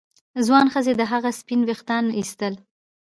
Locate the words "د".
0.97-1.01